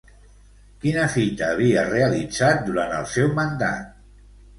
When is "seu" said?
3.13-3.29